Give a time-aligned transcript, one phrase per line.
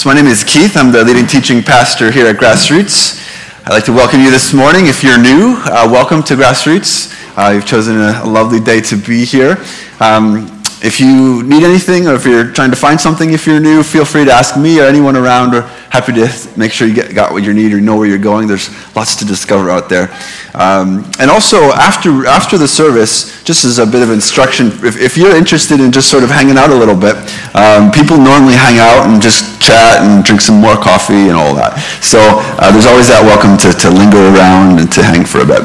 [0.00, 0.78] So my name is Keith.
[0.78, 3.20] I'm the leading teaching pastor here at Grassroots.
[3.66, 4.86] I'd like to welcome you this morning.
[4.86, 7.12] If you're new, uh, welcome to Grassroots.
[7.36, 9.58] Uh, you've chosen a, a, lovely day to be here.
[10.00, 10.48] Um,
[10.80, 14.06] if you need anything or if you're trying to find something, if you're new, feel
[14.06, 15.52] free to ask me or anyone around.
[15.52, 18.18] We're happy to make sure you get, got what you need or know where you're
[18.18, 18.46] going.
[18.46, 20.06] There's lots to discover out there.
[20.54, 25.18] Um, and also, after, after the service, just as a bit of instruction, if, if
[25.18, 27.18] you're interested in just sort of hanging out a little bit,
[27.58, 31.58] um, people normally hang out and just chat and drink some more coffee and all
[31.58, 31.74] that.
[31.98, 32.18] So
[32.62, 35.62] uh, there's always that welcome to, to linger around and to hang for a bit.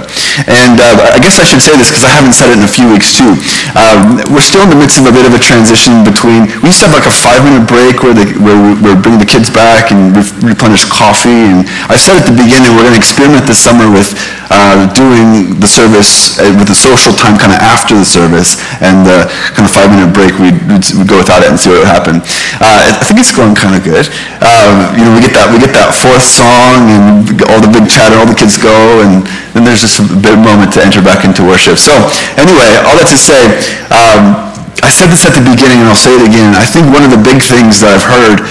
[0.49, 2.69] And uh, I guess I should say this because I haven't said it in a
[2.69, 3.37] few weeks too.
[3.77, 6.81] Um, we're still in the midst of a bit of a transition between, we used
[6.81, 9.53] to have like a five minute break where, they, where we, we're bringing the kids
[9.53, 11.51] back and replenish coffee.
[11.51, 14.15] And I said at the beginning, we're going to experiment this summer with
[14.49, 19.01] uh, doing the service uh, with the social time kind of after the service and
[19.05, 19.25] the
[19.57, 22.21] kind of five minute break we'd, we'd go without it and see what would happen.
[22.61, 24.05] Uh, I think it's going kind of good.
[24.45, 27.89] Um, you know, we get that we get that fourth song and all the big
[27.89, 29.25] chatter, all the kids go, and
[29.57, 31.81] then there's just a bit moment to enter back into worship.
[31.81, 31.93] So
[32.37, 33.41] anyway, all that to say.
[33.89, 36.55] Um, I said this at the beginning and I'll say it again.
[36.55, 38.43] I think one of the big things that I've heard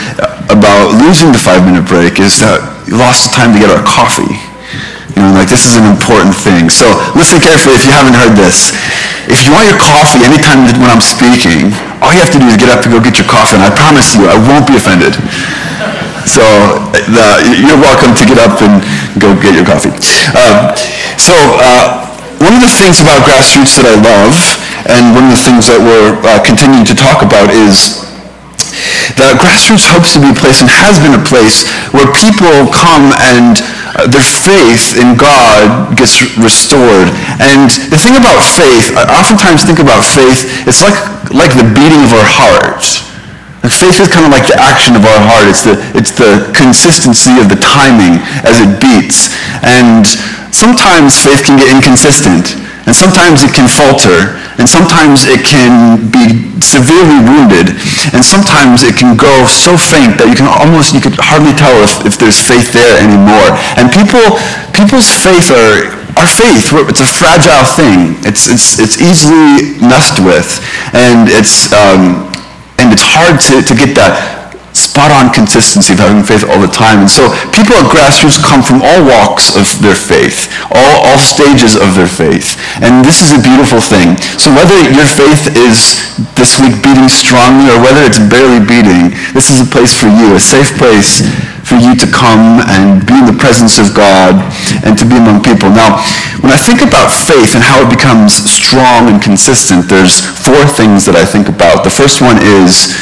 [0.49, 3.85] about losing the five minute break is that you lost the time to get our
[3.85, 4.37] coffee.
[5.15, 6.69] You know, like this is an important thing.
[6.73, 8.75] So listen carefully if you haven't heard this.
[9.31, 11.73] If you want your coffee anytime when I'm speaking,
[12.05, 13.73] all you have to do is get up and go get your coffee, and I
[13.73, 15.17] promise you, I won't be offended.
[16.29, 16.45] So
[17.09, 17.25] the,
[17.57, 18.85] you're welcome to get up and
[19.17, 19.93] go get your coffee.
[20.37, 20.77] Um,
[21.17, 22.05] so uh,
[22.41, 24.37] one of the things about grassroots that I love,
[24.87, 28.05] and one of the things that we're uh, continuing to talk about is
[29.17, 33.15] that grassroots hopes to be a place and has been a place where people come
[33.23, 33.63] and
[33.95, 37.09] uh, their faith in God gets restored.
[37.39, 40.97] And the thing about faith, I oftentimes think about faith, it's like,
[41.31, 42.83] like the beating of our heart.
[43.65, 45.49] Faith is kind of like the action of our heart.
[45.49, 49.33] It's the, it's the consistency of the timing as it beats.
[49.65, 50.05] And
[50.53, 52.61] sometimes faith can get inconsistent.
[52.85, 54.37] And sometimes it can falter.
[54.59, 57.75] And sometimes it can be severely wounded.
[58.15, 61.75] And sometimes it can go so faint that you can almost, you could hardly tell
[61.83, 63.55] if, if there's faith there anymore.
[63.75, 64.23] And people,
[64.71, 68.15] people's faith are, our faith, it's a fragile thing.
[68.23, 70.63] It's, it's, it's easily messed with.
[70.95, 72.31] And it's, um,
[72.79, 74.44] and it's hard to, to get that
[74.75, 77.07] spot-on consistency of having faith all the time.
[77.07, 81.79] And so people at grassroots come from all walks of their faith, all, all stages
[81.79, 82.59] of their faith.
[82.83, 84.19] And this is a beautiful thing.
[84.37, 86.03] So whether your faith is
[86.35, 90.35] this week beating strongly or whether it's barely beating, this is a place for you,
[90.35, 91.23] a safe place
[91.65, 94.37] for you to come and be in the presence of God
[94.85, 95.73] and to be among people.
[95.73, 96.05] Now,
[96.45, 101.09] when I think about faith and how it becomes strong and consistent, there's four things
[101.09, 101.83] that I think about.
[101.83, 102.93] The first one is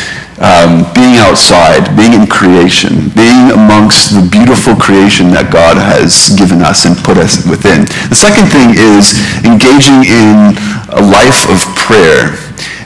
[0.42, 6.66] um, being outside, being in creation, being amongst the beautiful creation that God has given
[6.66, 7.86] us and put us within.
[8.10, 9.14] The second thing is
[9.46, 10.58] engaging in
[10.90, 12.34] a life of prayer.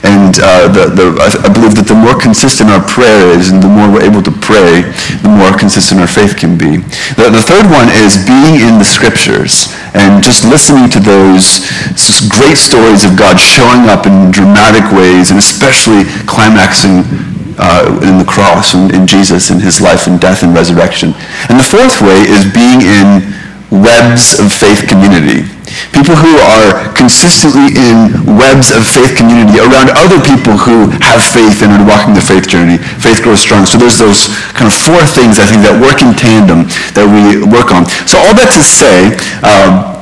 [0.05, 3.73] And uh, the, the, I believe that the more consistent our prayer is and the
[3.73, 4.87] more we're able to pray,
[5.25, 6.85] the more consistent our faith can be.
[7.17, 11.65] The, the third one is being in the scriptures and just listening to those
[12.29, 17.03] great stories of God showing up in dramatic ways and especially climaxing
[17.59, 21.15] uh, in the cross and in Jesus and his life and death and resurrection.
[21.49, 23.37] And the fourth way is being in
[23.71, 25.43] webs of faith community.
[25.91, 31.61] People who are consistently in webs of faith community around other people who have faith
[31.61, 32.79] and are walking the faith journey.
[33.03, 33.67] Faith grows strong.
[33.67, 37.43] So there's those kind of four things I think that work in tandem that we
[37.43, 37.85] work on.
[38.07, 39.97] So all that to say, um,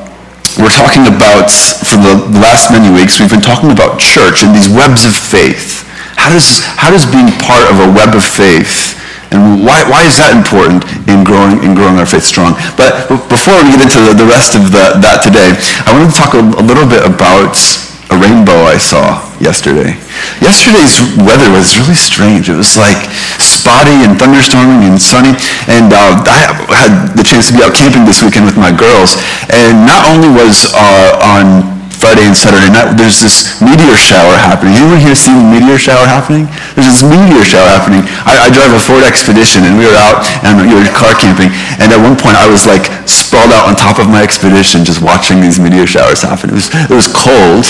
[0.60, 4.68] we're talking about, for the last many weeks, we've been talking about church and these
[4.68, 5.83] webs of faith.
[6.24, 8.96] How does, how does being part of a web of faith,
[9.28, 12.56] and why, why is that important in growing, in growing our faith strong?
[12.80, 15.52] But before we get into the, the rest of the, that today,
[15.84, 17.60] I wanted to talk a, a little bit about
[18.08, 20.00] a rainbow I saw yesterday.
[20.40, 20.96] Yesterday's
[21.28, 22.48] weather was really strange.
[22.48, 23.04] It was like
[23.36, 25.36] spotty and thunderstorming and sunny.
[25.68, 29.20] And uh, I had the chance to be out camping this weekend with my girls.
[29.52, 31.73] And not only was uh, on
[32.04, 34.76] Friday and Saturday night, there's this meteor shower happening.
[34.76, 36.44] Anyone here see the meteor shower happening?
[36.76, 38.04] There's this meteor shower happening.
[38.28, 41.48] I, I drive a Ford Expedition, and we were out and we were car camping.
[41.80, 45.00] And at one point, I was like sprawled out on top of my Expedition, just
[45.00, 46.52] watching these meteor showers happen.
[46.52, 47.64] It was it was cold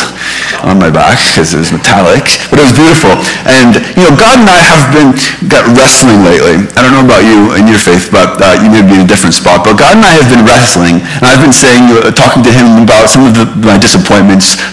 [0.67, 3.15] on my back because it was metallic, but it was beautiful.
[3.47, 5.15] And you know, God and I have been
[5.47, 6.59] got wrestling lately.
[6.75, 9.11] I don't know about you and your faith, but uh, you may be in a
[9.11, 9.63] different spot.
[9.63, 12.83] But God and I have been wrestling, and I've been saying, uh, talking to Him
[12.83, 14.24] about some of the, my disappointments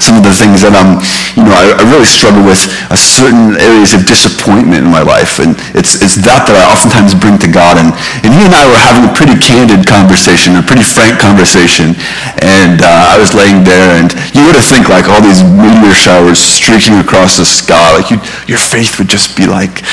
[0.02, 1.00] some of the things that I'm,
[1.38, 5.38] you know, I, I really struggle with uh, certain areas of disappointment in my life.
[5.40, 7.78] And it's, it's that that I oftentimes bring to God.
[7.78, 7.94] And,
[8.26, 11.94] and he and I were having a pretty candid conversation, a pretty frank conversation.
[12.42, 15.94] And uh, I was laying there and you would have think like all these meteor
[15.94, 18.18] showers streaking across the sky, like you,
[18.48, 19.84] your faith would just be like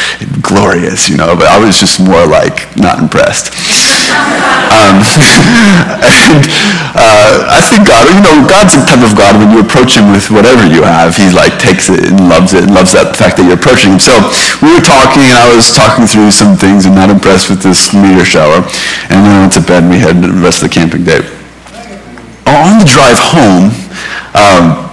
[0.40, 3.50] glorious, you know, but I was just more like not impressed.
[4.70, 5.02] Um,
[5.58, 6.44] and
[6.94, 10.10] uh, I think God, you know, God's the type of God when you approach him
[10.10, 13.37] with whatever you have, he like takes it and loves it and loves that fact
[13.38, 14.02] that you're approaching him.
[14.02, 14.14] So
[14.64, 17.93] we were talking and I was talking through some things and not impressed with this
[17.93, 18.64] meteor shower.
[19.12, 21.22] And then I went to bed and we had the rest of the camping day.
[22.49, 23.70] On the drive home,
[24.32, 24.88] um,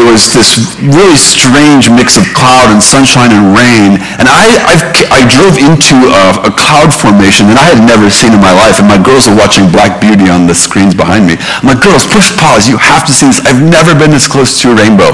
[0.00, 4.00] it was this really strange mix of cloud and sunshine and rain.
[4.16, 4.82] And I, I've,
[5.12, 8.80] i drove into a, a, cloud formation that I had never seen in my life.
[8.80, 11.36] And my girls are watching Black Beauty on the screens behind me.
[11.60, 12.64] I'm like, girls, push pause.
[12.64, 13.44] You have to see this.
[13.44, 15.12] I've never been this close to a rainbow.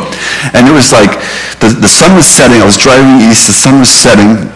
[0.54, 1.18] And it was like
[1.58, 2.62] the, the sun was setting.
[2.62, 3.50] I was driving east.
[3.50, 4.55] The sun was setting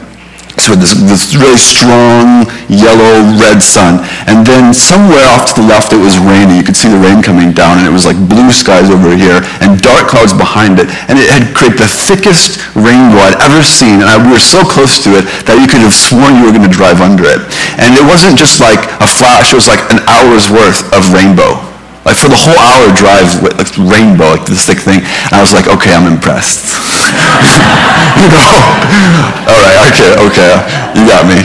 [0.61, 4.05] so this, this really strong yellow red sun.
[4.29, 6.61] And then somewhere off to the left it was raining.
[6.61, 9.41] You could see the rain coming down and it was like blue skies over here
[9.65, 10.93] and dark clouds behind it.
[11.09, 14.05] And it had created the thickest rainbow I'd ever seen.
[14.05, 16.55] And I, we were so close to it that you could have sworn you were
[16.55, 17.41] going to drive under it.
[17.81, 21.70] And it wasn't just like a flash it was like an hour's worth of rainbow
[22.05, 25.05] like for the whole hour drive, like rainbow, like this thick thing.
[25.05, 26.65] And I was like, okay, I'm impressed.
[28.17, 28.57] you know?
[29.51, 30.53] All right, okay, okay,
[30.97, 31.41] you got me.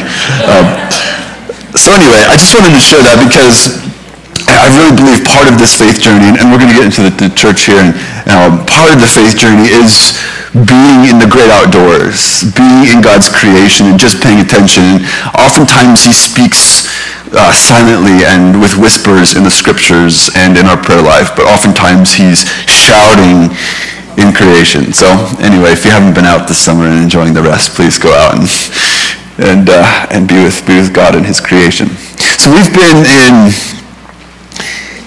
[0.47, 0.65] Um,
[1.75, 3.83] so anyway, I just wanted to share that because
[4.47, 7.11] I really believe part of this faith journey, and we're going to get into the,
[7.11, 7.91] the church here, and
[8.31, 10.15] um, part of the faith journey is
[10.55, 15.03] being in the great outdoors, being in God's creation and just paying attention.
[15.35, 16.87] Oftentimes he speaks
[17.35, 22.15] uh, silently and with whispers in the scriptures and in our prayer life, but oftentimes
[22.15, 23.51] he's shouting
[24.17, 24.93] in creation.
[24.93, 25.11] So
[25.43, 28.39] anyway, if you haven't been out this summer and enjoying the rest, please go out
[28.39, 28.47] and
[29.37, 31.89] and uh, and be with be with God and His creation.
[32.39, 33.51] So we've been in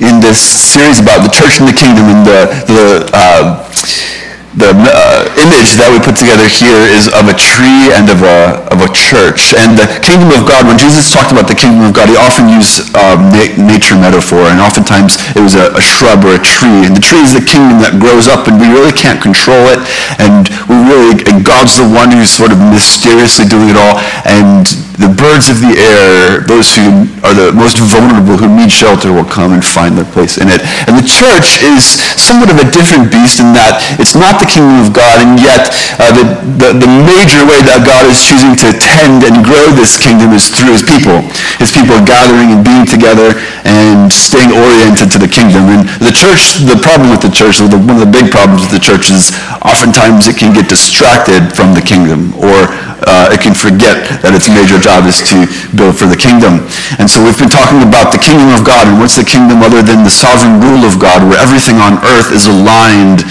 [0.04, 3.10] in this series about the church and the kingdom and the the.
[3.12, 4.17] Uh,
[4.58, 8.66] the uh, image that we put together here is of a tree and of a,
[8.74, 9.54] of a church.
[9.54, 12.50] And the kingdom of God, when Jesus talked about the kingdom of God, he often
[12.50, 16.82] used um, na- nature metaphor, and oftentimes it was a, a, shrub or a tree.
[16.82, 19.78] And the tree is the kingdom that grows up, and we really can't control it.
[20.18, 24.02] And we really, and God's the one who's sort of mysteriously doing it all.
[24.26, 24.66] And
[24.98, 29.28] the birds of the air, those who are the most vulnerable, who need shelter, will
[29.28, 30.58] come and find their place in it.
[30.90, 34.80] And the church is somewhat of a different beast in that it's not the kingdom
[34.80, 36.24] of God, and yet uh, the,
[36.56, 40.48] the, the major way that God is choosing to tend and grow this kingdom is
[40.48, 41.20] through his people.
[41.60, 43.36] His people gathering and being together
[43.68, 45.68] and staying oriented to the kingdom.
[45.68, 48.82] And the church, the problem with the church, one of the big problems with the
[48.82, 52.70] church is oftentimes it can get distracted from the kingdom or
[53.08, 56.68] uh, it can forget that its major job is to build for the kingdom.
[57.00, 59.80] And so we've been talking about the kingdom of God, and what's the kingdom other
[59.80, 63.24] than the sovereign rule of God, where everything on earth is aligned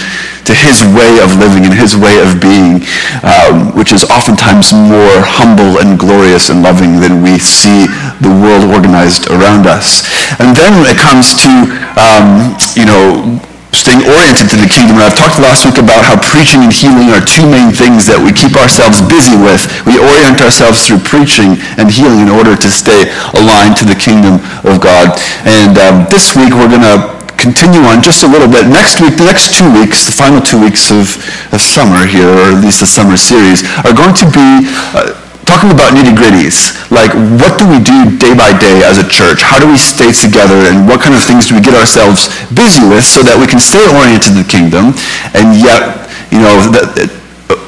[0.47, 2.79] to his way of living and his way of being,
[3.21, 7.83] um, which is oftentimes more humble and glorious and loving than we see
[8.23, 10.07] the world organized around us.
[10.39, 11.51] And then it comes to,
[11.99, 13.37] um, you know,
[13.75, 14.99] staying oriented to the kingdom.
[14.99, 18.19] And I've talked last week about how preaching and healing are two main things that
[18.19, 19.67] we keep ourselves busy with.
[19.87, 24.39] We orient ourselves through preaching and healing in order to stay aligned to the kingdom
[24.63, 25.15] of God.
[25.43, 28.67] And um, this week we're going to continue on just a little bit.
[28.67, 31.21] Next week, the next two weeks, the final two weeks of,
[31.53, 34.67] of summer here, or at least the summer series, are going to be...
[34.93, 35.16] Uh,
[35.57, 37.09] talking about nitty gritties, like
[37.41, 39.41] what do we do day by day as a church?
[39.41, 42.85] How do we stay together and what kind of things do we get ourselves busy
[42.85, 44.93] with so that we can stay oriented to the kingdom
[45.33, 46.61] and yet, you know,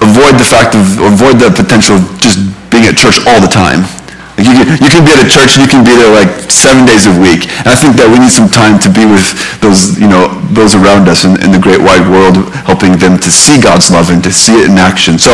[0.05, 2.38] avoid the fact of, avoid the potential of just
[2.69, 3.81] being at church all the time.
[4.39, 6.88] You can, you can be at a church and you can be there like seven
[6.88, 7.51] days a week.
[7.63, 10.74] And I think that we need some time to be with those, you know, those
[10.74, 14.24] around us in, in the great wide world, helping them to see God's love and
[14.24, 15.19] to see it in action.
[15.19, 15.31] So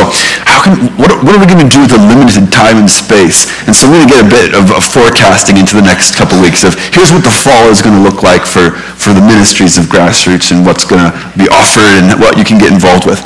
[0.49, 3.45] how can, what, what are we going to do with the limited time and space?
[3.69, 6.41] And so we're going to get a bit of, of forecasting into the next couple
[6.41, 9.77] weeks of here's what the fall is going to look like for, for the ministries
[9.77, 13.21] of grassroots and what's going to be offered and what you can get involved with.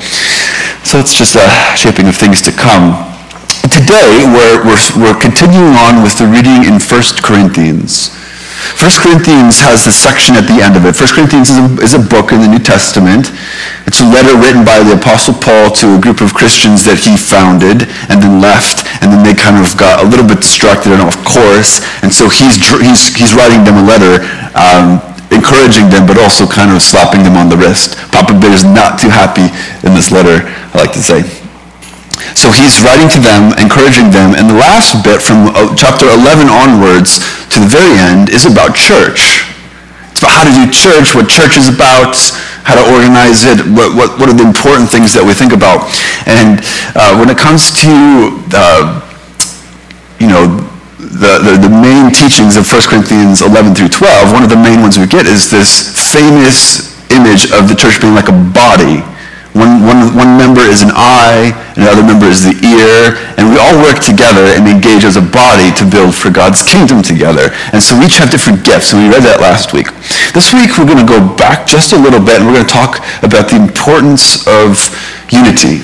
[0.83, 3.09] So it's just a shaping of things to come.
[3.67, 8.15] Today, we're, we're, we're continuing on with the reading in 1 Corinthians.
[8.79, 10.95] 1 Corinthians has a section at the end of it.
[10.95, 13.35] 1 Corinthians is a, is a, book in the New Testament.
[13.83, 17.19] It's a letter written by the Apostle Paul to a group of Christians that he
[17.19, 21.03] founded and then left, and then they kind of got a little bit distracted and
[21.03, 24.23] off course, and so he's, he's, he's writing them a letter
[24.55, 25.03] um,
[25.35, 27.99] encouraging them, but also kind of slapping them on the wrist.
[28.15, 29.51] Papa Bear is not too happy
[29.83, 31.27] in this letter, I like to say.
[32.35, 36.51] So he's writing to them, encouraging them, and the last bit from uh, chapter 11
[36.51, 39.47] onwards to the very end is about church.
[40.11, 42.19] It's about how to do church, what church is about,
[42.67, 45.87] how to organize it, what, what, what are the important things that we think about.
[46.27, 46.59] And
[46.93, 47.91] uh, when it comes to,
[48.51, 48.99] uh,
[50.19, 54.51] you know, the, the, the, main teachings of 1 Corinthians 11 through 12, one of
[54.51, 58.37] the main ones we get is this famous image of the church being like a
[58.51, 59.01] body.
[59.59, 63.51] One, one, one member is an eye, and the other member is the ear, and
[63.51, 67.51] we all work together and engage as a body to build for God's kingdom together.
[67.75, 69.91] And so we each have different gifts, and we read that last week.
[70.31, 72.71] This week we're going to go back just a little bit, and we're going to
[72.71, 74.79] talk about the importance of
[75.27, 75.83] unity.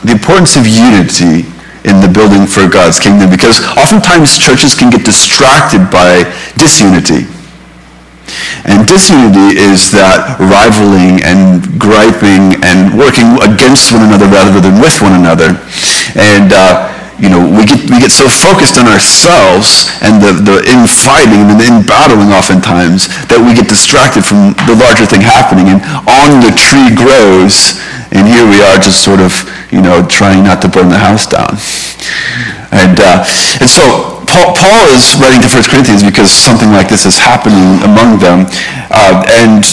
[0.00, 1.44] The importance of unity
[1.84, 6.24] in the building for God's kingdom because oftentimes churches can get distracted by
[6.56, 7.28] disunity.
[8.64, 15.02] And disunity is that rivaling and griping and working against one another rather than with
[15.02, 15.58] one another.
[16.14, 16.92] And uh,
[17.22, 21.54] you know, we get, we get so focused on ourselves and the, the infighting and
[21.54, 25.70] the in-battling oftentimes that we get distracted from the larger thing happening.
[25.70, 25.78] And
[26.10, 27.78] on the tree grows,
[28.12, 29.32] and here we are just sort of,
[29.72, 31.56] you know, trying not to burn the house down.
[32.68, 33.24] And, uh,
[33.60, 37.80] and so Paul, Paul, is writing to 1 Corinthians because something like this is happening
[37.84, 38.44] among them.
[38.92, 39.64] Uh, and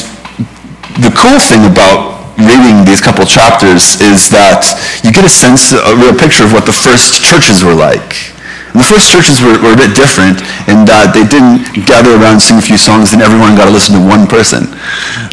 [1.04, 4.64] the cool thing about reading these couple chapters is that
[5.04, 8.32] you get a sense, a real picture of what the first churches were like.
[8.74, 12.62] The first churches were, were a bit different in that they didn't gather around, sing
[12.62, 14.70] a few songs, and everyone got to listen to one person.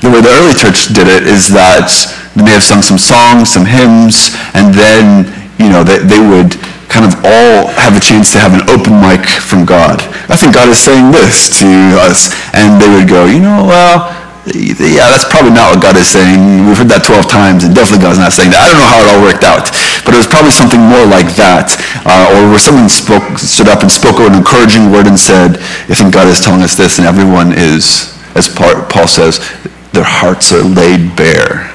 [0.00, 1.92] The way the early church did it is that
[2.32, 5.28] they may have sung some songs, some hymns, and then,
[5.60, 6.56] you know, they, they would
[6.88, 10.00] kind of all have a chance to have an open mic from God.
[10.32, 11.68] I think God is saying this to
[12.00, 12.32] us.
[12.56, 14.16] And they would go, you know, well,
[14.54, 16.64] yeah, that's probably not what God is saying.
[16.64, 18.62] We've heard that 12 times, and definitely God's not saying that.
[18.62, 19.74] I don't know how it all worked out,
[20.06, 21.74] but it was probably something more like that,
[22.06, 25.58] uh, or where someone spoke, stood up and spoke an encouraging word and said,
[25.90, 29.42] I think God is telling us this, and everyone is, as Paul says,
[29.90, 31.74] their hearts are laid bare.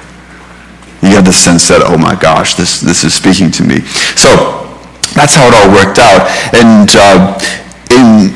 [1.03, 3.83] You have the sense that, oh my gosh, this, this is speaking to me.
[4.15, 4.63] So
[5.11, 6.31] that's how it all worked out.
[6.55, 7.35] And uh,
[7.91, 8.31] in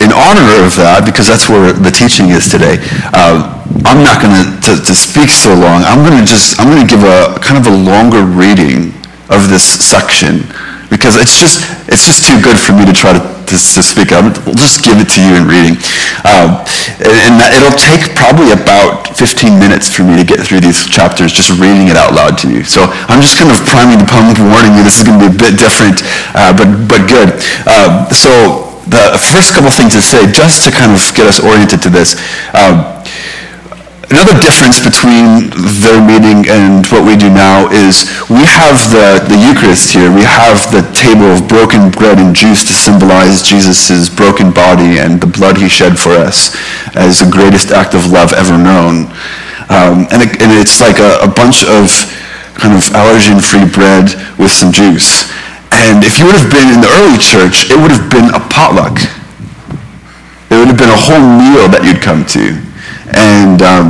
[0.00, 2.80] in honor of that, because that's where the teaching is today,
[3.12, 3.52] uh,
[3.84, 4.32] I'm not going
[4.64, 5.82] to to speak so long.
[5.84, 8.94] I'm going to just I'm going to give a kind of a longer reading
[9.30, 10.44] of this section
[10.90, 14.10] because it's just it's just too good for me to try to, to, to speak.
[14.10, 14.26] I'll
[14.58, 15.78] just give it to you in reading,
[16.26, 16.66] uh,
[16.98, 21.54] and, it'll take probably about 15 minutes for me to get through these chapters, just
[21.62, 22.66] reading it out loud to you.
[22.66, 25.30] So I'm just kind of priming the pump, warning you this is going to be
[25.30, 26.02] a bit different,
[26.34, 27.38] uh, but but good.
[27.64, 31.80] Uh, so the first couple things to say, just to kind of get us oriented
[31.86, 32.18] to this.
[32.50, 32.98] Um,
[34.10, 39.38] another difference between their meeting and what we do now is we have the, the
[39.38, 40.10] Eucharist here.
[40.10, 45.20] We have the table of broken bread and juice to symbolize Jesus' broken body and
[45.20, 46.58] the blood he shed for us
[46.98, 49.06] as the greatest act of love ever known.
[49.70, 51.86] Um, and, it, and, it's like a, a bunch of
[52.58, 55.30] kind of allergen-free bread with some juice.
[55.70, 58.42] And if you would have been in the early church, it would have been a
[58.50, 58.98] potluck.
[60.50, 62.58] It would have been a whole meal that you'd come to.
[63.16, 63.86] And um,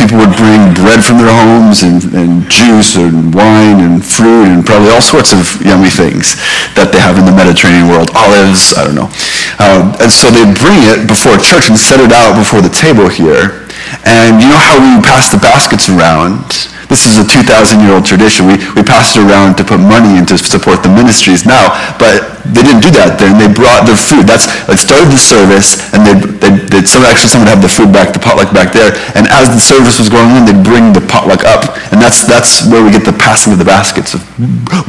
[0.00, 4.64] people would bring bread from their homes and, and, juice and wine and fruit and
[4.64, 6.40] probably all sorts of yummy things
[6.72, 8.08] that they have in the Mediterranean world.
[8.16, 9.12] Olives, I don't know.
[9.60, 13.12] Um, and so they'd bring it before church and set it out before the table
[13.12, 13.68] here.
[14.08, 16.70] And you know how we pass the baskets around?
[16.90, 18.50] This is a 2,000-year-old tradition.
[18.50, 21.70] We, we passed it around to put money in to support the ministries now,
[22.02, 23.38] but they didn't do that then.
[23.38, 24.26] They brought their food.
[24.26, 27.94] That's like started the service, and they they they some actually someone had the food
[27.94, 31.04] back, the potluck back there, and as the service was going on, they'd bring the
[31.04, 34.18] potluck up, and that's that's where we get the passing of the baskets.
[34.18, 34.26] Of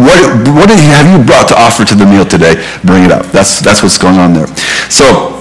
[0.02, 0.18] what
[0.58, 2.58] what have you brought to offer to the meal today?
[2.82, 3.30] Bring it up.
[3.30, 4.50] That's that's what's going on there.
[4.90, 5.41] So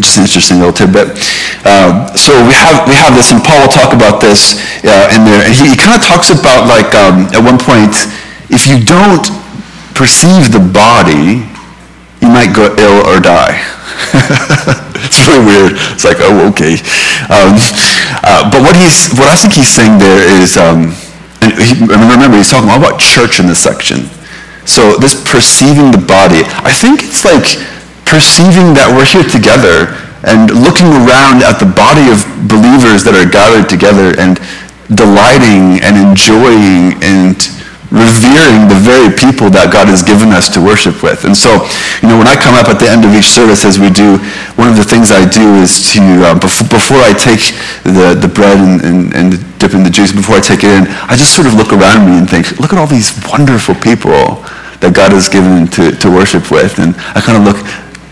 [0.00, 1.14] just an interesting little tidbit.
[1.64, 5.24] Uh, so we have we have this, and Paul will talk about this uh, in
[5.24, 5.44] there.
[5.44, 7.94] And he, he kind of talks about like um, at one point,
[8.48, 9.28] if you don't
[9.94, 11.44] perceive the body,
[12.20, 13.60] you might go ill or die.
[15.04, 15.72] it's really weird.
[15.92, 16.80] It's like, oh, okay.
[17.28, 17.56] Um,
[18.24, 20.96] uh, but what he's what I think he's saying there is, um,
[21.44, 24.08] and he, remember he's talking about church in this section.
[24.64, 27.58] So this perceiving the body, I think it's like
[28.10, 29.94] perceiving that we're here together
[30.26, 34.42] and looking around at the body of believers that are gathered together and
[34.92, 37.38] delighting and enjoying and
[37.90, 41.26] revering the very people that God has given us to worship with.
[41.26, 41.66] And so,
[42.02, 44.18] you know, when I come up at the end of each service, as we do,
[44.54, 47.50] one of the things I do is to, uh, before, before I take
[47.82, 49.26] the, the bread and, and, and
[49.58, 52.06] dip in the juice, before I take it in, I just sort of look around
[52.06, 54.38] me and think, look at all these wonderful people
[54.78, 56.78] that God has given to, to worship with.
[56.78, 57.58] And I kind of look,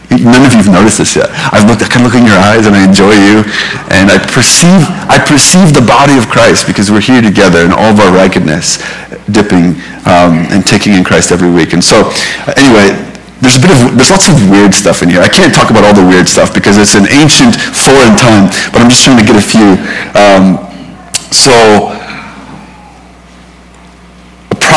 [0.09, 1.29] None of you have noticed this yet.
[1.53, 3.45] I've looked, I of look in your eyes and I enjoy you.
[3.93, 7.93] And I perceive, I perceive the body of Christ because we're here together in all
[7.93, 8.81] of our raggedness,
[9.29, 9.77] dipping
[10.09, 11.77] um, and taking in Christ every week.
[11.77, 12.09] And so,
[12.57, 12.97] anyway,
[13.45, 15.21] there's a bit of, there's lots of weird stuff in here.
[15.21, 18.81] I can't talk about all the weird stuff because it's an ancient foreign time, but
[18.81, 19.77] I'm just trying to get a few.
[20.17, 20.57] Um,
[21.29, 21.98] so,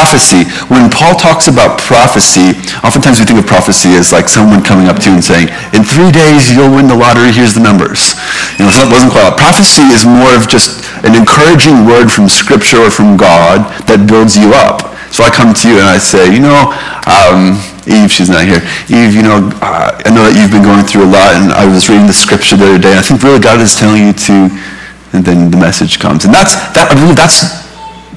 [0.01, 0.49] prophecy.
[0.73, 4.97] When Paul talks about prophecy, oftentimes we think of prophecy as like someone coming up
[5.05, 8.17] to you and saying, in three days you'll win the lottery, here's the numbers.
[8.57, 12.81] You know, it wasn't quite Prophecy is more of just an encouraging word from Scripture
[12.81, 14.89] or from God that builds you up.
[15.13, 16.73] So I come to you and I say, you know,
[17.05, 18.63] um, Eve, she's not here.
[18.89, 21.67] Eve, you know, uh, I know that you've been going through a lot, and I
[21.67, 24.13] was reading the scripture the other day, and I think really God is telling you
[24.31, 24.49] to,
[25.11, 26.23] and then the message comes.
[26.23, 27.43] And that's, that, I believe that's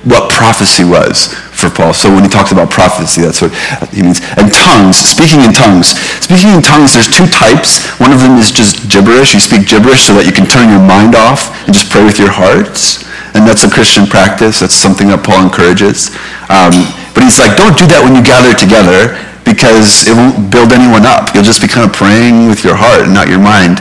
[0.07, 1.97] what prophecy was for Paul.
[1.97, 3.52] So when he talks about prophecy, that's what
[3.88, 4.21] he means.
[4.37, 5.97] And tongues, speaking in tongues.
[6.21, 7.80] Speaking in tongues, there's two types.
[7.97, 9.33] One of them is just gibberish.
[9.33, 12.21] You speak gibberish so that you can turn your mind off and just pray with
[12.21, 13.09] your hearts.
[13.33, 14.61] And that's a Christian practice.
[14.61, 16.12] That's something that Paul encourages.
[16.52, 16.85] Um,
[17.16, 21.09] but he's like, don't do that when you gather together because it won't build anyone
[21.09, 21.33] up.
[21.33, 23.80] You'll just be kind of praying with your heart and not your mind.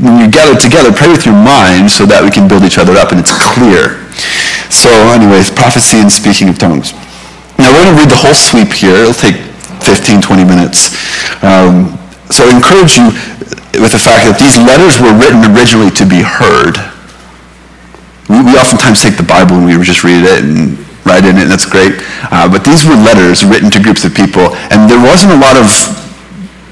[0.00, 2.96] When you gather together, pray with your mind so that we can build each other
[2.96, 4.00] up and it's clear.
[4.70, 6.94] So anyways, prophecy and speaking of tongues.
[7.58, 8.94] Now we're going to read the whole sweep here.
[9.02, 9.36] It'll take
[9.82, 10.94] 15, 20 minutes.
[11.42, 11.98] Um,
[12.30, 13.10] so I encourage you
[13.82, 16.78] with the fact that these letters were written originally to be heard.
[18.30, 21.48] We, we oftentimes take the Bible and we just read it and write in it,
[21.48, 21.98] and that's great.
[22.30, 25.58] Uh, but these were letters written to groups of people, and there wasn't a lot
[25.58, 25.66] of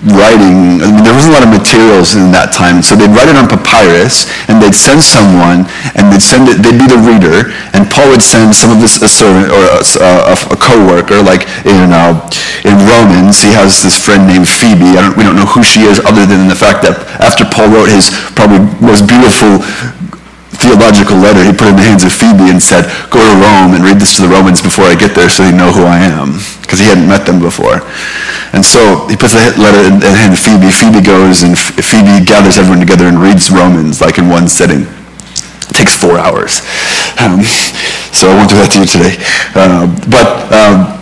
[0.06, 3.26] writing, I mean, there wasn't a lot of materials in that time, so they'd write
[3.26, 5.66] it on papyrus, and they'd send someone,
[5.98, 9.02] and they'd send it, they'd be the reader, and Paul would send some of this,
[9.02, 12.14] a servant, or a, a, a co-worker, like in, uh,
[12.62, 15.98] in Romans, he has this friend named Phoebe, don't, we don't know who she is,
[16.06, 19.58] other than the fact that after Paul wrote his probably most beautiful
[20.58, 23.82] theological letter, he put in the hands of Phoebe and said, go to Rome and
[23.86, 26.42] read this to the Romans before I get there so they know who I am,
[26.60, 27.86] because he hadn't met them before.
[28.52, 30.70] And so he puts the letter in the hand of Phoebe.
[30.74, 34.82] Phoebe goes and Phoebe gathers everyone together and reads Romans like in one sitting.
[35.68, 36.64] It takes four hours.
[37.20, 37.44] Um,
[38.10, 39.14] so I won't do that to you today.
[39.54, 40.97] Uh, but um,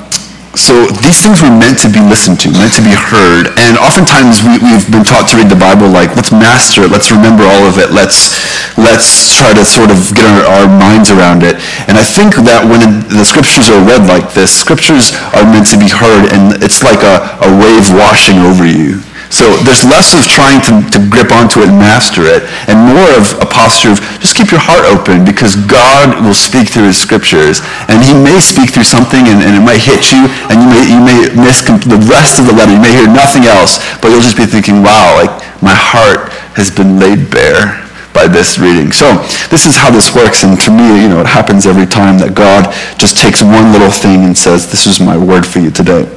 [0.56, 3.52] so these things were meant to be listened to, meant to be heard.
[3.60, 7.12] And oftentimes we, have been taught to read the Bible like, let's master it, let's
[7.12, 8.32] remember all of it, let's,
[8.80, 11.60] let's try to sort of get our, our minds around it.
[11.86, 12.80] And I think that when
[13.12, 17.04] the scriptures are read like this, scriptures are meant to be heard, and it's like
[17.04, 19.04] a, a wave washing over you.
[19.28, 23.10] So there's less of trying to, to grip onto it and master it, and more
[23.18, 26.98] of a posture of just keep your heart open because God will speak through his
[26.98, 27.60] scriptures.
[27.90, 30.84] And he may speak through something and, and it might hit you, and you may,
[30.86, 32.72] you may miss the rest of the letter.
[32.72, 36.70] You may hear nothing else, but you'll just be thinking, wow, like my heart has
[36.70, 37.82] been laid bare
[38.14, 38.92] by this reading.
[38.92, 39.12] So
[39.52, 42.32] this is how this works, and to me, you know, it happens every time that
[42.32, 46.08] God just takes one little thing and says, this is my word for you today.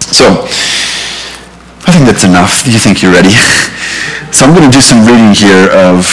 [0.00, 0.44] So
[1.86, 2.64] I think that's enough.
[2.66, 3.28] You think you're ready?
[4.32, 6.08] so I'm going to do some reading here of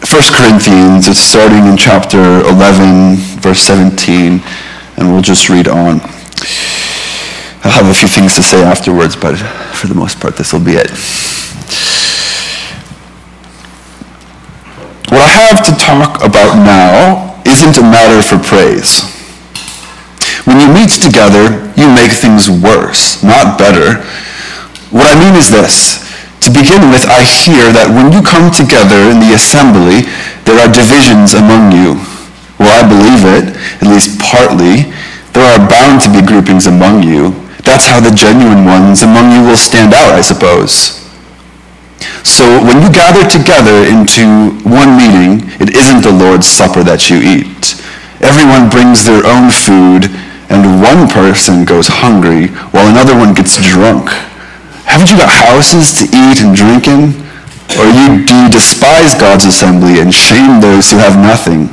[0.00, 1.08] 1 Corinthians.
[1.08, 4.40] It's starting in chapter 11, verse 17,
[4.96, 6.00] and we'll just read on.
[7.64, 9.36] I'll have a few things to say afterwards, but
[9.76, 10.88] for the most part, this will be it.
[15.12, 19.04] What I have to talk about now isn't a matter for praise.
[20.48, 24.04] When you meet together, you make things worse, not better.
[24.94, 26.06] What I mean is this.
[26.46, 30.06] To begin with, I hear that when you come together in the assembly,
[30.46, 31.98] there are divisions among you.
[32.62, 34.94] Well, I believe it, at least partly.
[35.34, 37.34] There are bound to be groupings among you.
[37.66, 41.02] That's how the genuine ones among you will stand out, I suppose.
[42.22, 47.18] So when you gather together into one meeting, it isn't the Lord's Supper that you
[47.18, 47.74] eat.
[48.22, 50.06] Everyone brings their own food,
[50.54, 54.14] and one person goes hungry while another one gets drunk.
[54.84, 57.24] Haven't you got houses to eat and drink in?
[57.80, 61.66] Or you, do despise God's assembly and shame those who have nothing?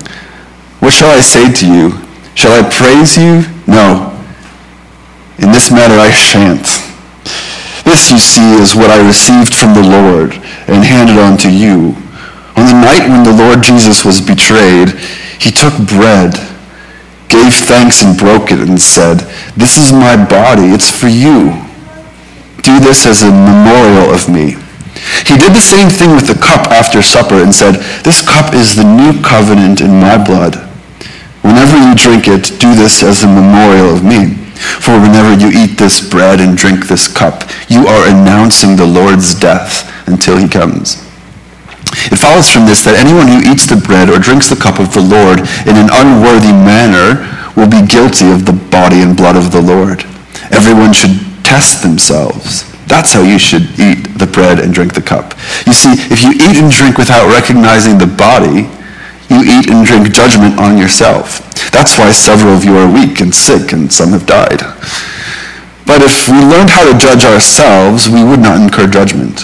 [0.79, 1.91] What shall I say to you?
[2.33, 3.45] Shall I praise you?
[3.67, 4.09] No.
[5.37, 6.65] In this matter I shan't.
[7.85, 10.33] This, you see, is what I received from the Lord
[10.67, 11.93] and handed on to you.
[12.55, 14.89] On the night when the Lord Jesus was betrayed,
[15.39, 16.33] he took bread.
[17.27, 19.19] gave thanks and broke it and said,
[19.57, 21.51] This is my body, it's for you.
[22.63, 24.57] Do this as a memorial of me.
[25.25, 28.75] He did the same thing with the cup after supper and said, This cup is
[28.75, 30.55] the new covenant in my blood.
[31.41, 34.35] Whenever you drink it, do this as a memorial of me.
[34.77, 39.33] For whenever you eat this bread and drink this cup, you are announcing the Lord's
[39.33, 41.01] death until he comes.
[42.13, 44.93] It follows from this that anyone who eats the bread or drinks the cup of
[44.93, 47.25] the Lord in an unworthy manner
[47.57, 50.05] will be guilty of the body and blood of the Lord.
[50.53, 51.17] Everyone should
[51.51, 52.63] test themselves.
[52.87, 55.35] That's how you should eat the bread and drink the cup.
[55.67, 58.71] You see, if you eat and drink without recognizing the body,
[59.27, 61.43] you eat and drink judgment on yourself.
[61.75, 64.63] That's why several of you are weak and sick and some have died.
[65.83, 69.43] But if we learned how to judge ourselves, we would not incur judgment.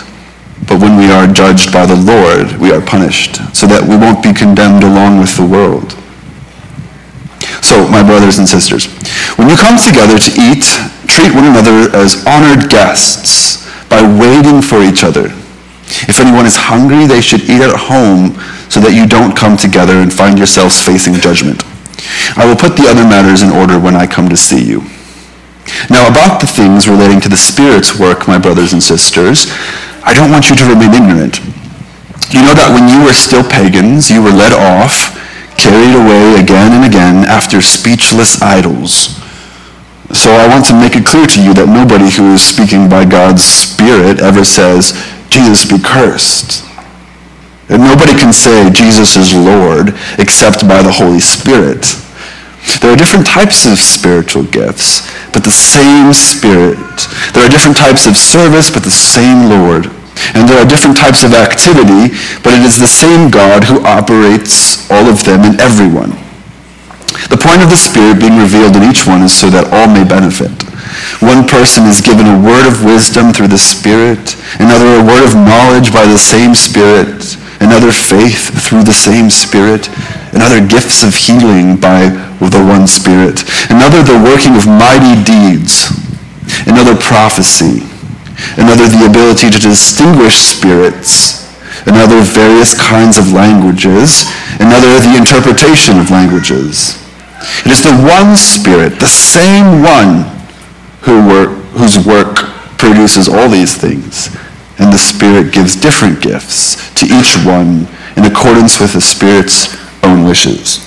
[0.63, 4.23] But when we are judged by the Lord, we are punished, so that we won't
[4.23, 5.91] be condemned along with the world.
[7.59, 8.87] So, my brothers and sisters,
[9.35, 10.67] when you come together to eat,
[11.07, 15.31] treat one another as honored guests by waiting for each other.
[16.07, 18.35] If anyone is hungry, they should eat at home
[18.67, 21.63] so that you don't come together and find yourselves facing judgment.
[22.35, 24.83] I will put the other matters in order when I come to see you.
[25.89, 29.47] Now, about the things relating to the Spirit's work, my brothers and sisters,
[30.03, 31.39] I don't want you to remain ignorant.
[32.31, 35.15] You know that when you were still pagans, you were led off,
[35.55, 39.16] carried away again and again after speechless idols.
[40.17, 43.05] So I want to make it clear to you that nobody who is speaking by
[43.05, 44.97] God's Spirit ever says,
[45.29, 46.65] Jesus be cursed.
[47.69, 51.85] And nobody can say Jesus is Lord except by the Holy Spirit.
[52.81, 55.05] There are different types of spiritual gifts,
[55.37, 56.81] but the same Spirit.
[57.37, 59.85] There are different types of service, but the same Lord.
[60.33, 64.89] And there are different types of activity, but it is the same God who operates
[64.89, 66.17] all of them in everyone.
[67.31, 70.03] The point of the Spirit being revealed in each one is so that all may
[70.03, 70.51] benefit.
[71.23, 75.35] One person is given a word of wisdom through the Spirit, another a word of
[75.35, 79.89] knowledge by the same Spirit, another faith through the same Spirit,
[80.35, 82.11] another gifts of healing by
[82.43, 85.89] the one Spirit, another the working of mighty deeds,
[86.67, 87.87] another prophecy,
[88.59, 91.46] another the ability to distinguish spirits,
[91.85, 94.25] another various kinds of languages,
[94.59, 96.97] another the interpretation of languages.
[97.65, 100.25] It is the one Spirit, the same one,
[101.01, 102.35] who work, whose work
[102.77, 104.35] produces all these things.
[104.79, 110.25] And the Spirit gives different gifts to each one in accordance with the Spirit's own
[110.25, 110.85] wishes.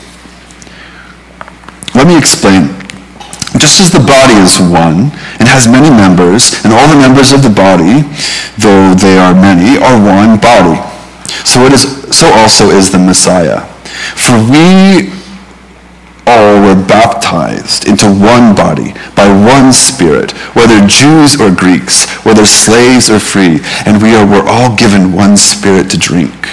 [1.94, 2.80] Let me explain
[3.58, 5.10] just as the body is one
[5.42, 8.06] and has many members, and all the members of the body,
[8.60, 10.78] though they are many, are one body.
[11.44, 13.66] So it is so also is the Messiah.
[14.14, 15.10] For we
[16.26, 23.10] all were baptized into one body by one spirit, whether Jews or Greeks, whether slaves
[23.10, 26.46] or free, and we are, were all given one spirit to drink.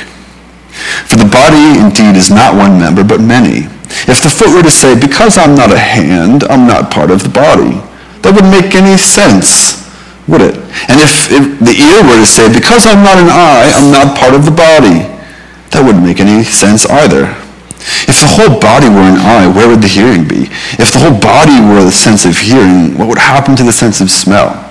[1.05, 3.69] For the body indeed is not one member, but many.
[4.07, 7.23] If the foot were to say, because I'm not a hand, I'm not part of
[7.23, 7.81] the body,
[8.21, 9.86] that wouldn't make any sense,
[10.27, 10.55] would it?
[10.91, 14.17] And if, if the ear were to say, because I'm not an eye, I'm not
[14.19, 15.07] part of the body,
[15.71, 17.31] that wouldn't make any sense either.
[18.07, 20.51] If the whole body were an eye, where would the hearing be?
[20.75, 24.01] If the whole body were the sense of hearing, what would happen to the sense
[24.01, 24.63] of smell?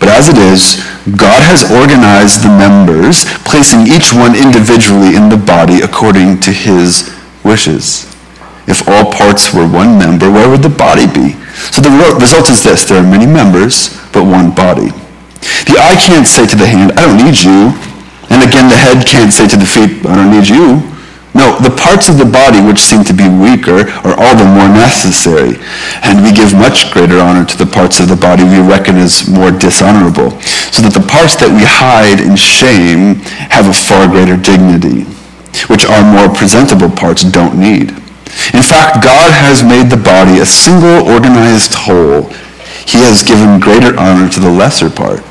[0.00, 0.82] But as it is,
[1.16, 7.14] God has organized the members, placing each one individually in the body according to his
[7.44, 8.11] wishes.
[8.72, 11.36] If all parts were one member, where would the body be?
[11.68, 12.88] So the result is this.
[12.88, 14.88] There are many members, but one body.
[15.68, 17.76] The eye can't say to the hand, I don't need you.
[18.32, 20.80] And again, the head can't say to the feet, I don't need you.
[21.36, 24.72] No, the parts of the body which seem to be weaker are all the more
[24.72, 25.60] necessary.
[26.00, 29.28] And we give much greater honor to the parts of the body we reckon as
[29.28, 30.32] more dishonorable,
[30.72, 33.20] so that the parts that we hide in shame
[33.52, 35.04] have a far greater dignity
[35.68, 37.92] which our more presentable parts don't need.
[38.52, 42.28] In fact, God has made the body a single organized whole.
[42.84, 45.24] He has given greater honor to the lesser part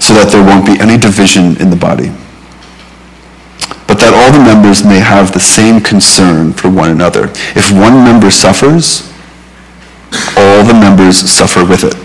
[0.00, 2.08] so that there won't be any division in the body,
[3.88, 7.28] but that all the members may have the same concern for one another.
[7.52, 9.12] If one member suffers,
[10.36, 11.96] all the members suffer with it.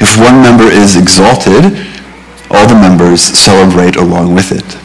[0.00, 1.76] If one member is exalted,
[2.50, 4.83] all the members celebrate along with it.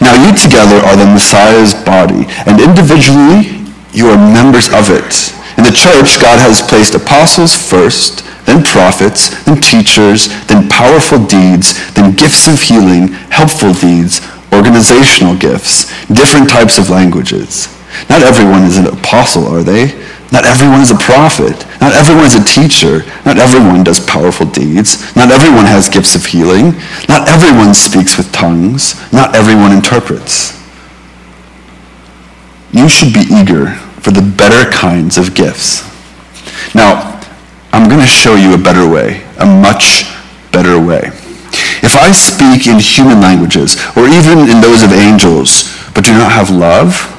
[0.00, 5.34] Now you together are the Messiah's body, and individually you are members of it.
[5.56, 11.78] In the church, God has placed apostles first, then prophets, then teachers, then powerful deeds,
[11.94, 14.20] then gifts of healing, helpful deeds,
[14.52, 17.68] organizational gifts, different types of languages.
[18.08, 19.94] Not everyone is an apostle, are they?
[20.34, 21.64] Not everyone is a prophet.
[21.80, 23.06] Not everyone is a teacher.
[23.24, 25.14] Not everyone does powerful deeds.
[25.14, 26.74] Not everyone has gifts of healing.
[27.08, 28.98] Not everyone speaks with tongues.
[29.12, 30.60] Not everyone interprets.
[32.72, 35.86] You should be eager for the better kinds of gifts.
[36.74, 37.22] Now,
[37.72, 40.02] I'm going to show you a better way, a much
[40.50, 41.12] better way.
[41.86, 46.32] If I speak in human languages, or even in those of angels, but do not
[46.32, 47.13] have love,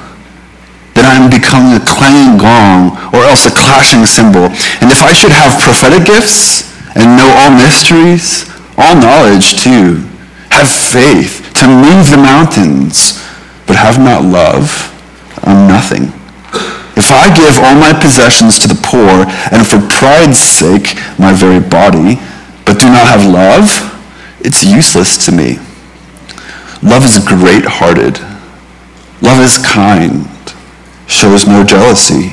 [0.96, 4.48] then I am becoming a clanging gong or else a clashing cymbal.
[4.80, 8.48] And if I should have prophetic gifts and know all mysteries,
[8.80, 10.00] all knowledge too,
[10.48, 13.20] have faith to move the mountains,
[13.68, 14.88] but have not love,
[15.44, 16.08] I'm nothing.
[16.96, 21.60] If I give all my possessions to the poor and for pride's sake my very
[21.60, 22.16] body,
[22.64, 23.68] but do not have love,
[24.40, 25.58] it's useless to me.
[26.82, 28.16] Love is great-hearted.
[29.20, 30.26] Love is kind
[31.06, 32.32] shows no jealousy,